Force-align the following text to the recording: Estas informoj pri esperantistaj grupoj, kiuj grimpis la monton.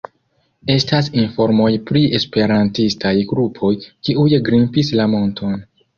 Estas 0.75 1.09
informoj 1.23 1.67
pri 1.91 2.01
esperantistaj 2.21 3.13
grupoj, 3.33 3.73
kiuj 4.09 4.29
grimpis 4.49 4.91
la 5.03 5.07
monton. 5.13 5.55